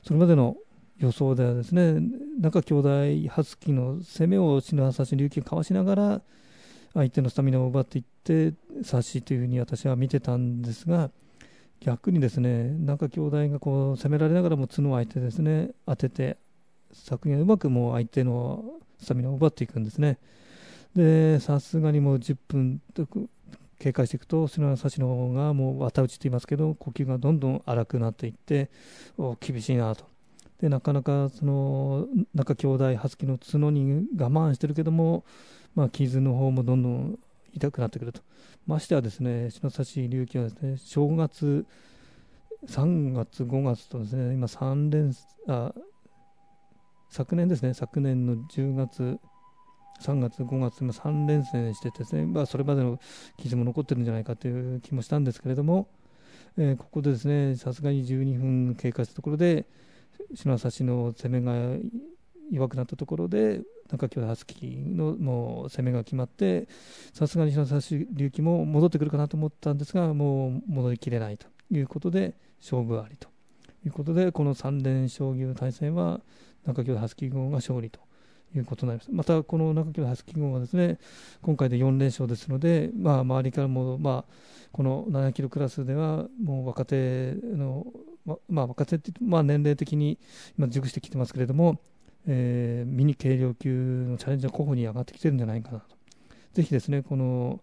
[0.04, 0.58] それまでの
[0.98, 1.96] 予想ではですね
[2.40, 6.22] 中兄弟初期の攻めを篠原氏隆起かわしながら
[6.94, 11.10] 相手のスタミナを奪っていって差しというふうに私は見てたんですが
[11.84, 16.38] 逆にですね中兄弟がこう攻められながらも角を相手ですね当てて
[16.94, 18.64] 作品うまくもう相手の
[19.02, 20.18] スタミナを奪っていくんですね。
[20.96, 23.08] でさすがにもう10分と
[23.80, 28.70] 警戒していくと篠原差しの方がもう綿打ちと言いますけど呼吸がどんどん荒くなっていって
[29.42, 30.06] 厳しいなと。
[30.62, 35.26] でなかなかその中兄弟初期の角に我慢してるけども、
[35.76, 37.20] まあ、傷の方もどんどん
[37.54, 38.22] 痛くなってくると。
[38.66, 41.66] ましてはですね篠崎隆起はですね正月
[42.68, 45.14] 3月5月とですね今3連
[45.48, 45.74] あ
[47.10, 49.20] 昨年ですね昨年の10月
[50.02, 53.00] 3月5月今3連戦してですね、まあ、それまでの
[53.38, 55.88] 傷も残ってるんじゃないかという気もしたんですけれども、
[56.58, 59.66] えー、ここでですねさすがに12分経過したところで
[60.34, 61.78] 篠崎の攻めが
[62.54, 63.62] 弱くなったところで
[63.92, 66.68] 中京ハスキーのもう攻めが決まって
[67.14, 73.34] さすがに平沢隆起も戻ってくるかなと思ったんですがもう戻りきれないということで勝負ありと。
[73.86, 76.22] いうことでこの3連将棋の対戦は
[76.66, 78.00] 中京ハスキー軍が勝利と
[78.56, 79.12] いうことになります。
[79.12, 81.00] またこの中京ハスキー軍はですね
[81.42, 84.34] 今回で4連勝ですので、まあ、周りからも、まあ、
[84.72, 87.86] この7キロクラスではもう若手の
[88.26, 90.18] ままあ、若手って、まあ、年齢的に
[90.58, 91.82] 今、熟してきてますけれども、
[92.28, 95.96] えー、ミニ軽量級のチャレンジャー候補に上がってきてるんじゃないかなと。
[96.54, 97.60] ぜひですね、この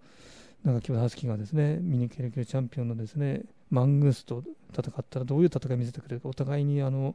[0.65, 4.43] 長木和樹がですね、ミニ軽量級チャンピオンのですね、マングースと
[4.73, 7.15] 戦ったらどういう戦いを見せてくれるか、お互いにあの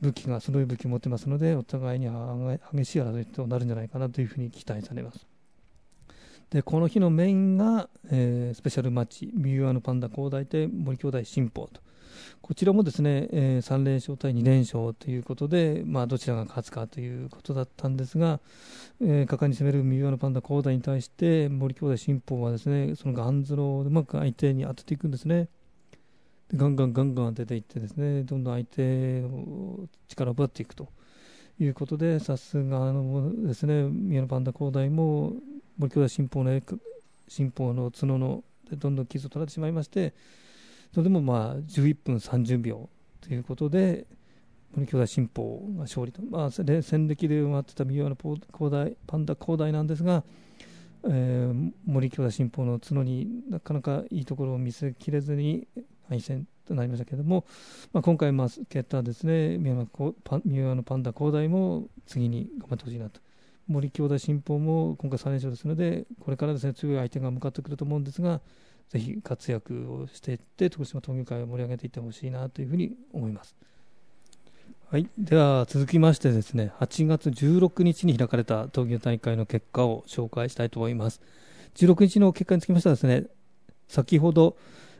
[0.00, 2.06] 武器が、その武器を持ってますので、お互いに
[2.72, 5.26] 激しい争いとなるんじゃないかなというふうに期待されます。
[6.52, 11.80] でこの日のメインが、えー、スペシャルマッチ、ミューアのパンダ高大対森兄弟新報と
[12.40, 18.40] こちらもですね、えー、3連勝対2連勝ということで、まあ、どちらが勝つかということだったんですが、
[19.00, 25.48] えー、果敢に攻める右側のパンダ、高台に対して、森兄弟新報はですね、そのガンズロをうまく相手に当てていくんですね。
[26.50, 30.88] でガンガンガンガン当てていってですね、どんどん相手の力を奪っていくと
[31.58, 35.32] いうことで、さすがのですね、宮野パンダ高台も
[35.78, 36.60] 森兄弟新報の
[37.28, 40.12] 新報の角のでどんどん傷を取られてしまいまして、
[40.92, 42.88] それでもまあ11分30秒
[43.20, 44.06] ということで、
[44.74, 50.24] 森兄弟新報が勝利と、まあ、戦歴で埋まってた右側の高大パンダ高大なんですが、
[51.04, 55.66] えー、森兄弟新報の角になかなかいいところを見せきれずに
[56.08, 57.44] 敗戦となりましたけれども、
[57.92, 63.20] まあ、今回、負けたですね宮川のパンダ高大も次に頑張ってほしいなと。
[63.68, 68.40] 森兄弟新報も今回3連勝ですので、これからですね強い相手が向かってくると思うんですが、
[68.92, 73.56] ぜひ活躍をしていって徳島闘牛会を盛り上げていってほしいなというふうに思います。
[74.90, 81.22] はい、では続きましてですね8月16日に開かれた闘牛大会の結果を紹介したいと思います。
[81.76, 83.24] 16日の結果につきましてはですね
[83.88, 84.58] 先ほど、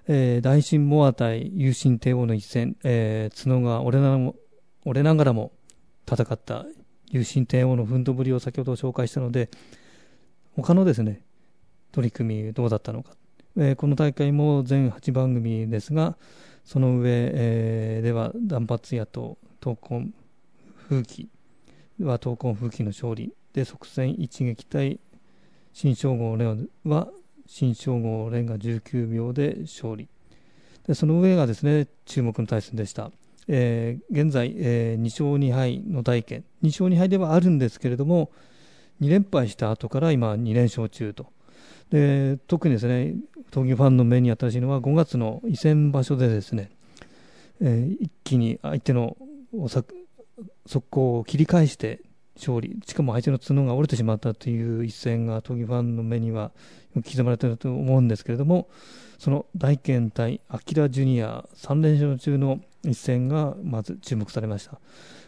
[0.08, 4.32] えー、大神モア対有心帝王の一戦、えー、角が折れな
[4.86, 5.52] 折れながらも
[6.10, 6.64] 戦った
[7.10, 9.50] 有心帝王の奮闘ぶりを先ほど紹介したので
[10.56, 11.20] 他のですね
[11.92, 13.12] 取り組みどうだったのか
[13.56, 16.16] えー、この大会も全8番組ですが、
[16.64, 20.12] その上、えー、では断髪屋と闘魂
[20.88, 21.28] 風紀
[22.00, 25.00] は闘魂風紀の勝利で即戦一撃対
[25.72, 27.08] 新称号レオは
[27.46, 30.08] 新称号レンが19秒で勝利。
[30.86, 33.12] でその上がですね注目の対戦でした、
[33.46, 38.32] えー、現在、えー、2勝2敗の大権2勝2敗ではあるんですけれども
[39.00, 41.26] 2連敗した後から今2連勝中と。
[41.92, 43.14] で特にですね
[43.50, 46.70] 闘牛ファンの目に新しいのは5月の移選場所でですね、
[47.60, 49.16] えー、一気に相手の
[50.66, 52.00] 速攻を切り返して
[52.34, 52.80] 勝利。
[52.86, 56.50] しかも相手の角が折れてしまったという一戦が闘牛ファンの目には
[56.94, 58.68] 刻まれていると思うんですけれども
[59.18, 64.80] その大健対アキラジュニア3連勝中の一戦がまず注目されました。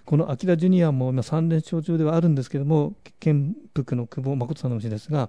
[0.07, 5.29] このアキラジュニアも今3連勝中ではあるんですけれども県福の久保誠さんの虫ですが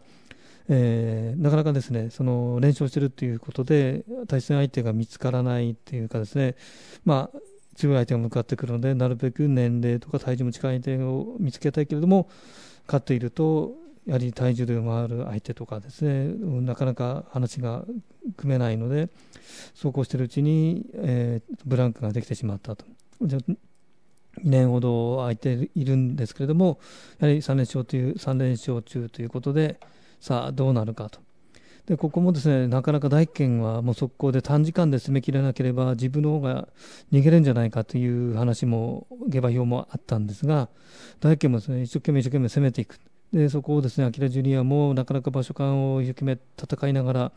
[0.69, 6.55] えー、なかなかですねその連勝しているということで対戦相手が見つからないというかですね、
[7.03, 7.37] まあ、
[7.75, 12.29] 強い相手が向かってくるのでなるべく年齢とか体重も近い相手を見つけたいけれども
[12.87, 13.73] 勝っていると
[14.07, 17.85] やはり体重で回る相手とかですねなかなか話が
[18.37, 19.09] 組めないので
[19.73, 22.85] そうこうしているうちに、えー、ブランクができてしまったと。
[24.43, 26.79] 2年ほど空いているんですけれども、
[27.19, 29.79] やはり3連勝という3連勝中ということで、
[30.25, 31.19] さあどうなるかと。
[31.85, 36.67] でここもですねなかなか大権はもう速攻で短時間で攻めきれなければ自分の方が
[37.11, 40.67] 逃げるんじゃないかという話も下馬評もあったんですが
[41.19, 42.97] 大権もですね一生懸命一生懸命攻めていく
[43.31, 47.31] でそこをですねアキラジュニアもなかなか場所間を一生懸命戦いながら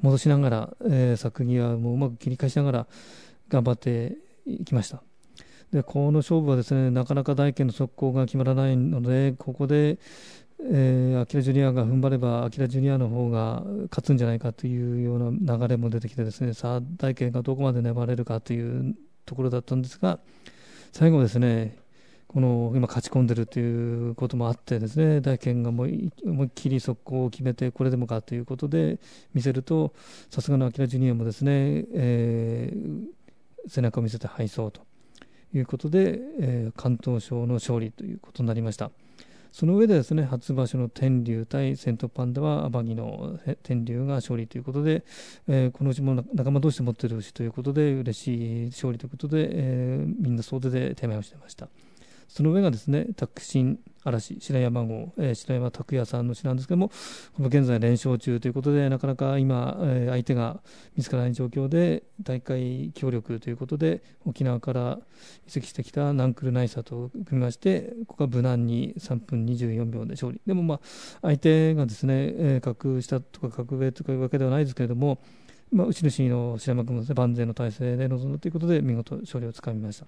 [0.00, 2.86] 戻しながら、えー、作技はもううまく切り返しながら
[3.50, 5.00] 頑張っていきました。
[5.72, 10.00] でこの勝負はですねなかなか大権の速攻が決まらないのでここで
[10.60, 18.94] えー、アキラジュニアが踏ん張れば、アキラジュニアの方が勝つんじゃないかというような流れも出てきて、ですねさあ、大権がどこまで粘れるかという
[19.26, 20.18] ところだったんですが、
[20.92, 21.76] 最後ですね、
[22.28, 28.98] この今、勝ち込んでるということもあって、ですね大権が思い思いっきり速攻を決めて、これでもかということで
[29.34, 29.92] 見せると、
[30.30, 34.80] さすがのアキラジュニアもですね、えー、背中を見せて敗走と
[35.52, 38.90] いうことで、えー、関東賞の勝利ということになりました。
[39.52, 45.04] その上でですね初場所の天竜対先頭パンダは天城の天竜が勝利ということで、
[45.46, 51.68] えー、このうちも仲間同士で持っている牛ということで嬉しい勝利ということで、えー、みんな総出で手前をしていました。
[52.28, 56.88] その上がですね、拓新嵐、白山号、えー、白山拓也さんの詩なんですけども、
[57.36, 60.60] この現在連勝中ということで、なかなか今、えー、相手が
[60.96, 64.98] 見つからない状況で、大会協力ということで、沖縄から
[65.46, 70.40] 移籍してきたナンクルナイサと組みまして、ここは無難に3分24秒で勝利。
[70.46, 70.80] でもまあ、
[71.22, 75.18] 相手がですね、えー、格下とか格上とかいうわけではないですけれども、
[75.72, 80.06] まあ、内主の白山君もね、万全の体制で臨んだということで、見事勝利をつかみました。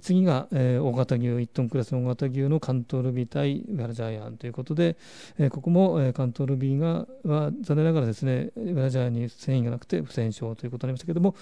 [0.00, 4.96] 次が、えー、大型牛、1トンクラスの大型牛の関東ルビー対上原ジャイアンということで、
[5.38, 11.34] えー、ここも、えー、関東ルビーがは残念ながらですね、上原ジャイアンに戦意がなくて不戦勝ということになりましたけれども、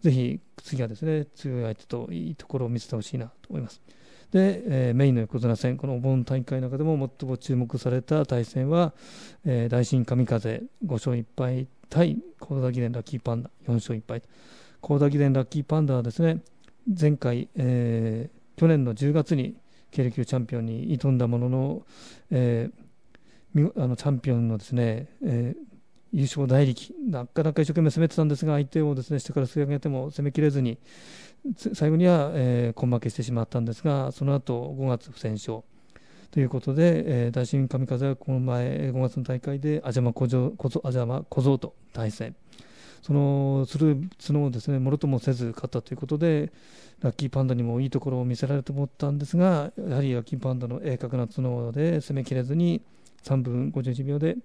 [0.00, 3.80] ぜひ次はですね、強い相手といいところを見せてほしいなと思います。
[4.32, 8.92] で、えー、メインの横綱戦、このお盆大会の中でも最も注目された対戦は、
[9.44, 14.22] えー、大神神風5勝1敗対高田記念ラッキーパンダ4勝1敗。
[14.80, 16.40] 高田記念ラッキーパンダはですね、
[16.86, 19.56] 前回、えー、去年の10月に
[19.94, 21.82] 軽量級チャンピオンに挑んだものの、
[22.30, 25.70] えー、あのチャンピオンのですね、えー、
[26.12, 30.78] 優勝代力、なかなか一生懸命攻めてたんですが、相手をですね下から吸い上げても攻めきれずに、
[31.74, 35.60] 最後には、えー、根負けしてしまったんですが、その後5月不戦勝
[36.30, 42.36] ということで、えー、大神神風はこの前、5月の大会で、あじゃま小僧と対戦。
[43.02, 46.52] そのする角をですねもろともせず勝ったということで
[47.00, 52.82] ラッキーパンダにもいいところを見せられると思ったんですがやはりラッキーパンダの鋭角な角で攻めきれずに
[53.24, 54.36] 3分51秒で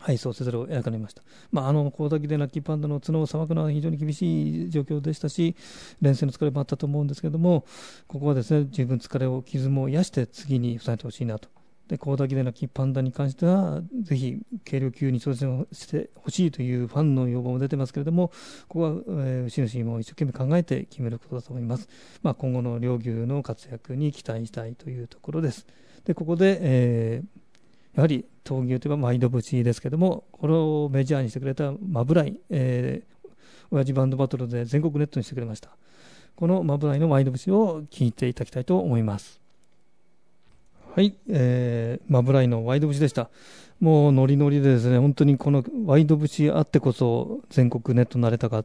[0.00, 1.22] 配送せざるを得なくなりました。
[1.50, 5.56] まあ、あの、高崎でラッキーパンダの角をさばくのは非常に厳しい状況でしたし、
[6.00, 7.64] 連戦の疲れもあったと思うんですけども、
[8.06, 11.48] ここはですね、十分疲れを、傷も癒して次に塞いでほしいなと
[11.88, 18.28] で、高田でなきパンダに関しては、ぜひ軽量級に挑戦してほしいというファンの要望も出てますけれども、
[18.68, 21.88] ここは、えー、牛主も一生懸命考えて決めることだと思います。
[22.22, 25.66] まあ、今後の両牛の活躍に期待したいというところです。
[26.04, 33.28] で、ここで、えー、やはり闘牛といえばマイドブチですけども、これをメジャーにしてくれたマブライ、えー、
[33.70, 35.70] 親父バンドバトルで全国ネットにしてくれました。
[36.36, 39.47] このマブライのマイドブチを聞いていただきたいと思います。
[40.98, 43.30] はい、えー、マブライのワイド節でした。
[43.78, 48.64] もうノリノリでですね、本当にこのワイド節あってこそ全国ネットになれたか、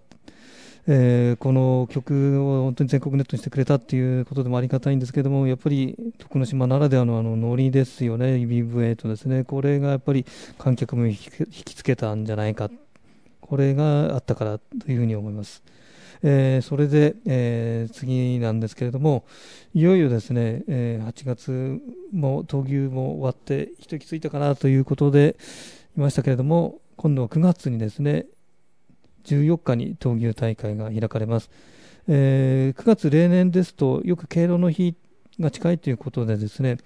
[0.87, 10.25] えー、この曲を本当に全国ネットにしてくれたっていうことでもありがたいんですけども、やっぱり徳之島ならではのあのノリですよね、ビブエイトですね、これがやっぱり
[10.57, 12.71] 観客も引きつけたんじゃないか、
[13.41, 15.61] これがあったからというふうに思います。
[16.23, 19.25] えー、それで、えー、次なんですけれども、
[19.73, 21.81] いよいよですね、えー、8月
[22.13, 25.35] も闘牛も終わって一息ついたかなということで
[25.97, 28.25] いましたけれども、今度は9月にですね、
[29.25, 31.49] 14日に闘牛大会が開かれます。
[32.07, 34.95] えー、9月例年ですと、よく敬老の日
[35.39, 36.77] が近いということでですね、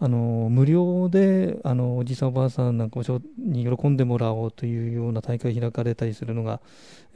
[0.00, 3.00] あの無料であのおじいさんおばあさんなんか
[3.36, 6.60] に喜んでもらおうというような大会が開かれたりするのが、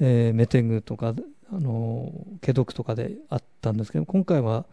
[0.01, 1.15] えー、メテングとか
[1.53, 2.11] あの
[2.41, 4.65] ケドクとかであったんですけど今回は、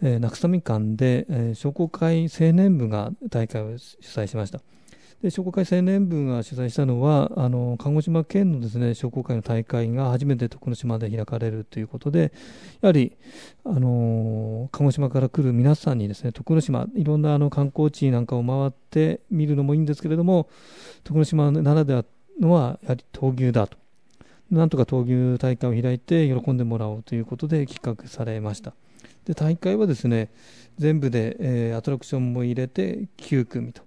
[0.00, 4.60] えー、ナクサミ館で、えー、商工会青年部が大会を主催しました。
[5.22, 12.30] で商工会青年部が主催したのはあの鹿児島県のですね商工会の大会が初めて徳之島で開かれるということで
[12.82, 13.16] やはり
[13.64, 20.50] あの鹿児島から来る皆さんにですね徳之島いろんなあの観光地なんかを回って見るのもいいんですけれども
[21.04, 22.04] 徳之島ならでは
[22.38, 23.78] のはやはり闘牛だと
[24.50, 28.74] なんとか闘牛大会を開いて喜んでもらおうということで企画されました。
[29.24, 30.30] で大会はですね
[30.78, 33.82] 全部で、えー、アトラクションも入れて9組と。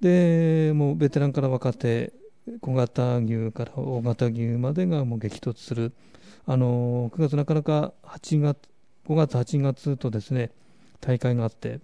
[0.00, 2.12] でもうベテランから若手
[2.60, 5.92] 小型牛から大型牛までがもう激突する。
[6.46, 8.58] あの9月なかなか8月
[9.08, 10.50] 5月8月とですね
[11.00, 11.80] 大会があって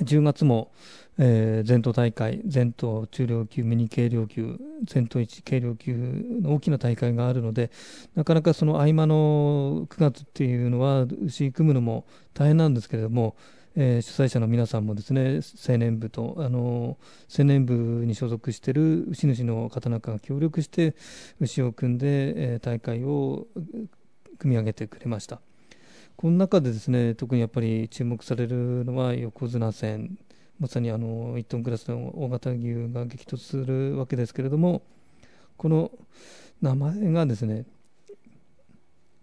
[0.00, 0.72] 10月も、
[1.18, 5.94] えー、全島大会全島中量級ミニ軽量級全島1軽量級
[6.42, 7.70] の大きな大会があるので
[8.14, 13.36] なかなかその合間の9月っていうのは牛組むのも大変なんですけれども
[13.76, 16.96] えー、主催者の皆さんもですね青年部とあの
[17.36, 20.94] 青年部に所属している牛主の方なんかが協力して
[21.40, 22.06] 牛を組んで、
[22.52, 23.48] えー、大会を
[24.38, 25.40] 組み上げてくれました。
[26.16, 30.16] この中でですね特にやっぱり注目されるのは横綱戦。
[30.60, 34.82] まさにあの1トンクラスの大型牛が激突するわけですけれども
[35.56, 35.90] この
[36.62, 37.64] 名前がですね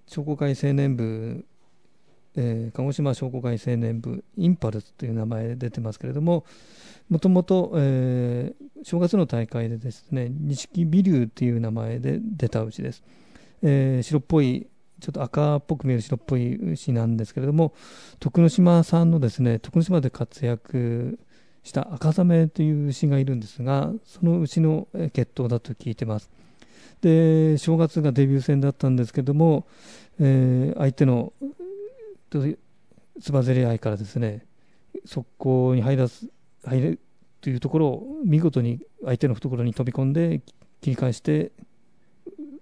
[0.07, 1.45] 商工会青年部
[2.35, 6.45] えー、鹿児島商工会青年部インパルスという名前で出てますけれども
[7.09, 13.03] もともと正月の大会でですね錦尾竜という名前で出た牛です、
[13.61, 14.67] えー、白っぽい
[15.01, 17.73] ちょっと赤っぽく見える白っぽい牛なんですけれども
[18.19, 21.19] 徳之島さんのですね徳之島で活躍
[21.63, 26.29] した赤ザメという牛がいるんですがその牛の血統だと聞いてます。
[27.01, 29.65] で正月がデビュー戦だったんですけども、
[30.19, 31.33] えー、相手の
[33.19, 34.45] つばぜり合いからですね
[35.05, 36.27] 速攻に入らす
[36.63, 36.99] 入る
[37.41, 40.41] というところを見事に相手の懐に飛び込んで
[40.81, 41.51] 切り返して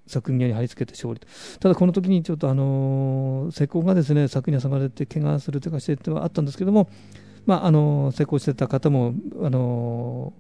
[0.10, 1.22] 昨宮に貼り付けて勝利
[1.60, 6.90] ただこの時にちょっとあの施工がですね柵に挟まれて怪我するというかしてってはあったんですけども、
[7.46, 10.34] まあ、あの施工してた方もあの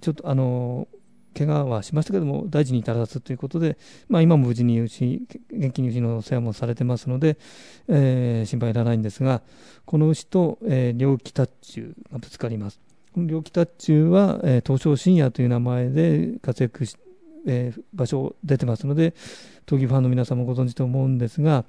[0.00, 0.88] ちょっとあの
[1.36, 3.78] 怪我はしましたけども大事に至らずということで、
[4.08, 5.22] まあ、今も無事に牛
[5.52, 7.38] 元気に牛の世話もされてますので、
[7.86, 9.42] えー、心配いらないんですが
[9.84, 12.80] この牛と、えー、両北中がぶつかります。
[13.12, 16.96] この両北中は、えー、東証深夜という名前で活躍し
[17.48, 19.14] えー、場所出てますので、
[19.66, 21.64] 闘技ファンの皆さんもご存知と思うんですが、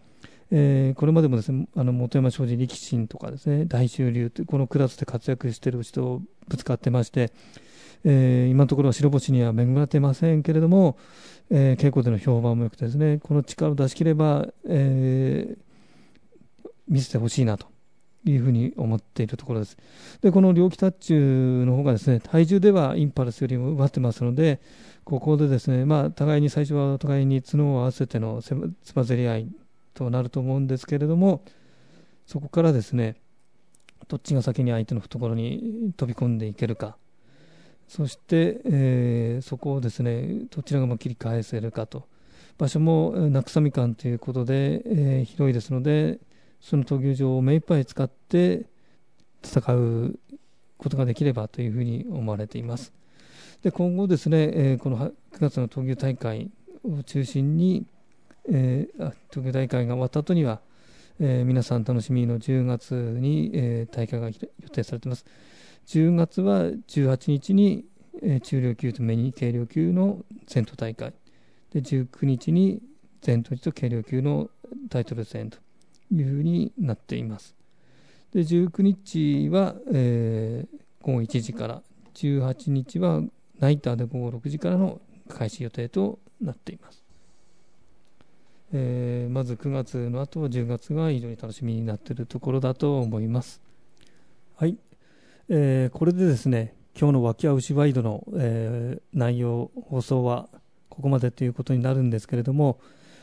[0.52, 7.32] えー、これまでもですね、あの本山商事力士とかですね、大衆流というこのクラスで活躍している人とぶつかってまして、
[8.04, 10.98] えー、今のところは白星には恵まれてませんけれども、
[11.50, 15.56] え、稽古での評判も良くてですね、この力を出し切れば、え、
[16.88, 17.68] 見せてほしいなと
[18.26, 19.78] いうふうに思っているところです。
[20.22, 24.60] で、この両タッチの方がですね、体重ではインパルスよりも奪ってますので、
[25.10, 29.48] ここでですね、まあ、互いに最初は互いに角を合わせてのつばぜり合い
[29.96, 31.42] となると思うんですけれども、
[32.28, 33.16] そこからですね、
[34.08, 36.96] どっちが先に相手の懐に飛び込んでいけるか、
[37.88, 42.08] そして、えー、そこをですね、どちらがも切り返せるかと。
[42.60, 46.20] 場所もなくさみ館ということで、えー、広いですので、
[46.62, 48.68] その闘牛場を目いっぱい使って
[49.44, 50.20] 戦う
[50.78, 52.99] ことができればというふうに思われています。
[53.64, 56.50] で今後ですね、えー、この9月の闘牛大会
[56.86, 57.86] を中心に、
[58.50, 60.62] えー、闘牛大会が終わった後には、
[61.20, 65.26] えー、皆さん楽しみの10月に、えー、大会が予定されています。
[65.88, 67.84] 10月は18日に、
[68.24, 71.14] えー、中量級とメニ軽量級の戦闘大会
[71.74, 72.82] で19日に
[73.22, 74.50] 全闘と軽量級の
[74.90, 75.58] タイトル戦と
[76.14, 77.58] いうふうになっています。
[78.32, 81.82] で19日は、えー、午後1時から
[82.14, 83.22] 18日は
[83.60, 87.04] ナイターで午後6時からの開始予定となっています。
[88.72, 93.62] えー、まず9月の後は10月が非常に楽しみになっているところだと思います。
[94.56, 94.78] はい、
[95.50, 100.50] えー、これでですね、今日の脇合牛ワイドの、えー、内容、放送は
[100.90, 102.80] ここまでということになるんですけれども、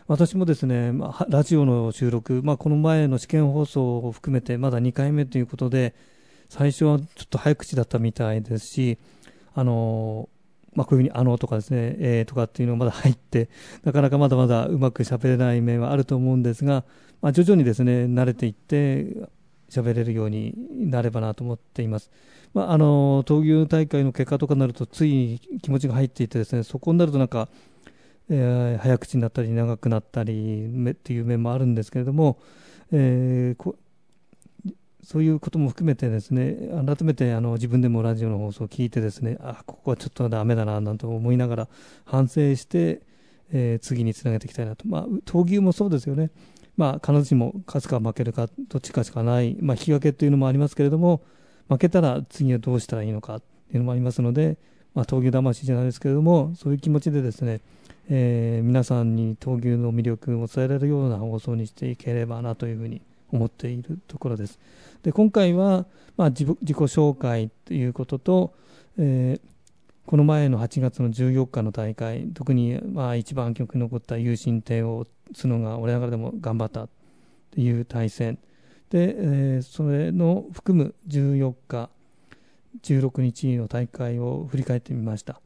[0.09, 5.95] 私もですね、まあ、ラジオの収録、まあ、この前の試験放送を含めてまだ2回目ということで、
[6.49, 8.99] 最初はちょっと早口だったみたいですし、
[9.57, 10.28] あの
[10.74, 13.48] まあ、こういうふうに、あのとかですね、えー、とかっていうのがまだ入って、
[13.82, 16.84] なかなかまだまだうまく喋れない面はあると思うんですが、
[17.22, 19.07] まあ、徐々にですね、慣れていって、
[19.70, 20.54] 喋れるように
[20.90, 22.11] なればなと思っています。
[22.54, 27.48] まあ、あの、闘牛大会の結果とかになると、つい気持ちが入っていてですね、そこになるとなんか、
[28.28, 32.38] えー、早口になったり長くなったりっていう面もあるんですけれども、
[32.92, 33.76] えー、
[35.07, 41.68] そういうことも含めてですね改めてあの自分でもラジオの放送を聞いてですねあここはちょっとだめだななんて思いながら
[42.04, 43.02] 反省して、
[43.52, 46.30] えー、次につなげていきたいなと、まあ、闘牛もそうですよね、
[46.76, 51.22] まあ、必ずしも勝つか負けるかどっちかしかない、まあ、引き分けというのもありますけれども
[51.68, 54.59] 負けたら次はどうしたらいいのかというのもありますので、
[54.92, 57.61] まあ、闘牛魂じゃないですけれどもそういう気持ちでですね、
[58.09, 63.02] えー、皆さんに闘牛の魅力を伝えられるような放送にしていければなというふうに
[63.33, 64.59] 思っているところです。
[65.03, 68.55] で今回は、まあ、自己紹介ということと、
[68.99, 69.49] えー、
[70.07, 76.89] この前の8月の14日の大会特にまあ一番記憶に残った有心艇を打のが俺ながらでも頑張った
[77.51, 78.39] という対戦
[78.91, 81.91] で、えー、それの含む14日
[82.83, 85.41] 16日の大会を振り返ってみました。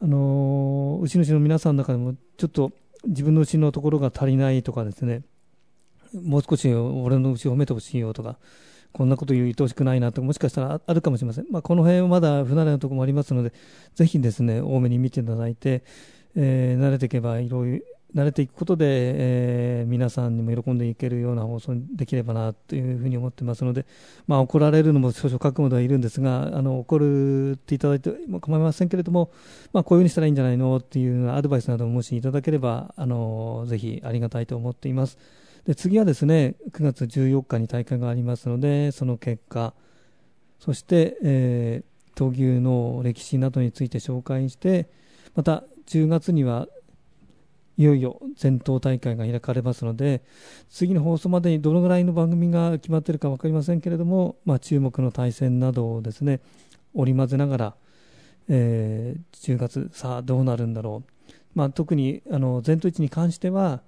[0.00, 2.72] あのー、牛主の皆さんの中でもちょっと
[3.04, 5.22] 自分の牛のところが足りないとかですね
[6.14, 8.38] もう少し俺の牛を褒めてほしいよとか、
[8.92, 11.46] こんなこと言う愛おしくないなとかもしかしたらあるかもしれません。
[11.50, 13.52] まあ、この辺はまだ不慣れなところもありますので、
[13.94, 15.82] ぜひですね、多めに見ていただいて、
[16.36, 17.84] えー、慣れていけばいろいろ、
[18.14, 23.86] 慣れていくことで、えー、皆さんにも喜んでいけるような放送にできればなというふうに思ってますので、
[24.26, 29.30] まあ、怒られるのも少々覚悟ではいるんですが、あの怒るっていただいても構いませんけれども、
[29.72, 35.16] まあ、こういうふうにしたらいいんじゃないのっていうアドバイスなどももしいただければ、あのぜひありがたいと思っています。
[35.66, 39.74] で次はですね9月14日に大会がありますのでその結果
[40.58, 44.88] そして、えー、闘牛の歴史などについて紹介して
[45.34, 46.66] また10月には
[47.78, 50.22] いよいよ全島大会が開かれますので
[50.68, 56.40] 次の放送までにどのぐらいの番組が決まっているか分かりませんけれども、まあ、注目の対戦などをですね
[56.94, 57.74] 織り交ぜながら、
[58.48, 63.80] えー、10月さあどうなるんだろう、まあ、特にあの全島一に関しては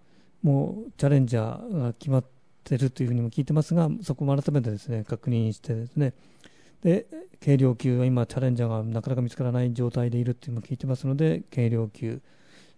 [0.44, 2.24] もうチャレンジャーが決まっ
[2.62, 6.12] ているというふうにも聞いてますがそこも改めてですね確認してですね。
[6.82, 7.06] で
[7.42, 12.20] 軽量級は今チャレンジャーがなかなか見つからない状態でいるというのも聞いてますので軽量級。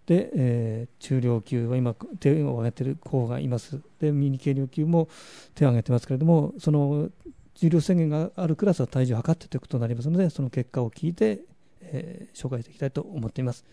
[0.07, 3.81] で、えー、中量級は今手を挙げている子がいます。
[4.01, 5.09] でミニ軽量級も
[5.57, 7.11] 手を挙げてますけれどもその
[7.57, 11.41] 重量制限があるクラスは体重を測ってということになりますのでその結果を聞いて、
[11.81, 13.65] えー、紹介していきたいと思っています。